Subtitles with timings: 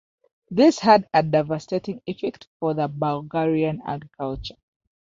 [0.49, 4.55] This had a devastating effect for the Bulgarian agriculture.